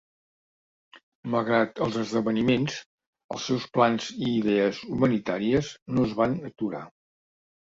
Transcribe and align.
Malgrat 1.33 1.81
els 1.87 1.97
esdeveniments, 2.03 2.77
els 3.35 3.45
seus 3.51 3.67
plans 3.77 4.09
i 4.17 4.25
idees 4.39 4.81
humanitàries 4.97 5.71
no 5.95 6.09
es 6.11 6.17
van 6.23 6.37
aturar. 6.51 6.83